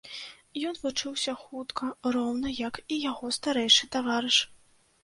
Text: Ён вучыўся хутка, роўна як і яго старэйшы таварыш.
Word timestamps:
Ён 0.69 0.79
вучыўся 0.85 1.35
хутка, 1.43 1.91
роўна 2.17 2.55
як 2.67 2.81
і 2.97 3.01
яго 3.11 3.25
старэйшы 3.39 3.83
таварыш. 3.99 4.37